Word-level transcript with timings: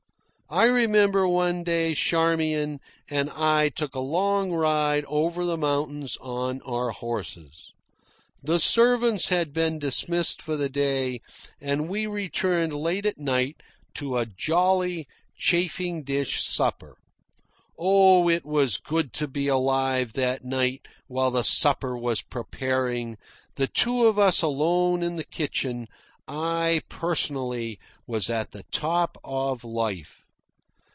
I 0.53 0.65
remember 0.65 1.25
one 1.29 1.63
day 1.63 1.93
Charmian 1.93 2.81
and 3.09 3.29
I 3.29 3.69
took 3.69 3.95
a 3.95 4.01
long 4.01 4.51
ride 4.51 5.05
over 5.05 5.45
the 5.45 5.57
mountains 5.57 6.17
on 6.19 6.61
our 6.63 6.89
horses. 6.91 7.71
The 8.43 8.59
servants 8.59 9.29
had 9.29 9.53
been 9.53 9.79
dismissed 9.79 10.41
for 10.41 10.57
the 10.57 10.67
day, 10.67 11.21
and 11.61 11.87
we 11.87 12.05
returned 12.05 12.73
late 12.73 13.05
at 13.05 13.17
night 13.17 13.63
to 13.93 14.17
a 14.17 14.25
jolly 14.25 15.07
chafing 15.37 16.03
dish 16.03 16.43
supper. 16.43 16.97
Oh, 17.79 18.27
it 18.27 18.43
was 18.45 18.75
good 18.75 19.13
to 19.13 19.29
be 19.29 19.47
alive 19.47 20.11
that 20.15 20.43
night 20.43 20.85
while 21.07 21.31
the 21.31 21.45
supper 21.45 21.95
was 21.97 22.21
preparing, 22.21 23.17
the 23.55 23.67
two 23.67 24.05
of 24.05 24.19
us 24.19 24.41
alone 24.41 25.01
in 25.01 25.15
the 25.15 25.23
kitchen. 25.23 25.87
I, 26.27 26.81
personally, 26.89 27.79
was 28.05 28.29
at 28.29 28.51
the 28.51 28.63
top 28.69 29.17
of 29.23 29.63
life. 29.63 30.17